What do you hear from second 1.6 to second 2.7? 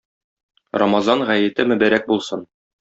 мөбарәк булсын!